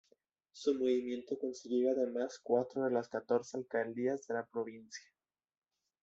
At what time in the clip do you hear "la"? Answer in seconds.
4.33-4.47